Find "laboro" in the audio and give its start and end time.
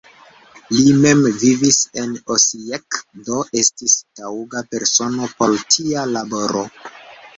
6.17-6.65